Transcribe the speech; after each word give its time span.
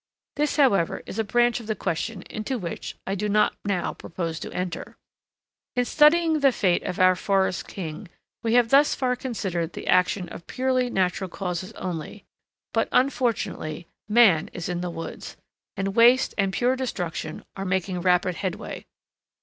This, 0.35 0.55
however, 0.55 1.03
is 1.05 1.19
a 1.19 1.23
branch 1.23 1.59
of 1.59 1.67
the 1.67 1.75
question 1.75 2.23
into 2.23 2.57
which 2.57 2.95
I 3.05 3.13
do 3.13 3.29
not 3.29 3.53
now 3.63 3.93
purpose 3.93 4.39
to 4.39 4.51
enter. 4.51 4.97
In 5.75 5.85
studying 5.85 6.39
the 6.39 6.51
fate 6.51 6.81
of 6.81 6.97
our 6.99 7.15
forest 7.15 7.67
king, 7.67 8.07
we 8.41 8.55
have 8.55 8.69
thus 8.69 8.95
far 8.95 9.15
considered 9.15 9.73
the 9.73 9.85
action 9.85 10.27
of 10.29 10.47
purely 10.47 10.89
natural 10.89 11.29
causes 11.29 11.71
only; 11.73 12.25
but, 12.73 12.89
unfortunately, 12.91 13.85
man 14.09 14.49
is 14.53 14.69
in 14.69 14.81
the 14.81 14.89
woods, 14.89 15.37
and 15.77 15.93
waste 15.95 16.33
and 16.35 16.51
pure 16.51 16.75
destruction 16.75 17.45
are 17.55 17.63
making 17.63 18.01
rapid 18.01 18.33
headway. 18.37 18.87